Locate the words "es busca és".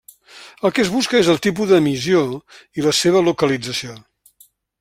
0.83-1.29